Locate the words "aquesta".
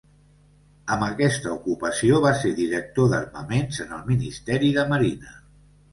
1.07-1.51